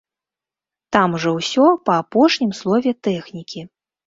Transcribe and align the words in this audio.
Там 0.97 1.13
жа 1.25 1.33
ўсё 1.39 1.67
па 1.91 1.99
апошнім 2.05 2.57
слове 2.63 2.97
тэхнікі. 3.11 3.61